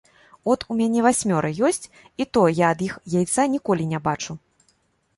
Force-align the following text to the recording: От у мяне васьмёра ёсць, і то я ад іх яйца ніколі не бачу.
От 0.53 0.63
у 0.71 0.77
мяне 0.79 1.03
васьмёра 1.07 1.51
ёсць, 1.69 1.85
і 2.25 2.29
то 2.39 2.47
я 2.63 2.73
ад 2.77 2.85
іх 2.89 2.99
яйца 3.21 3.49
ніколі 3.57 3.83
не 3.97 4.05
бачу. 4.09 4.41